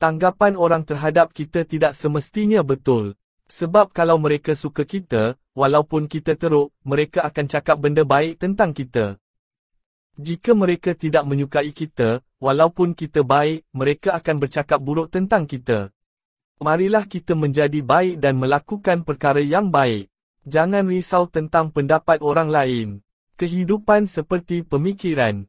[0.00, 3.20] tanggapan orang terhadap kita tidak semestinya betul.
[3.52, 9.20] Sebab kalau mereka suka kita, walaupun kita teruk, mereka akan cakap benda baik tentang kita.
[10.16, 15.92] Jika mereka tidak menyukai kita, walaupun kita baik, mereka akan bercakap buruk tentang kita.
[16.60, 20.12] Marilah kita menjadi baik dan melakukan perkara yang baik.
[20.48, 22.88] Jangan risau tentang pendapat orang lain.
[23.36, 25.36] Kehidupan seperti pemikiran.